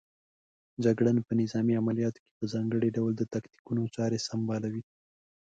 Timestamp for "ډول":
2.97-3.11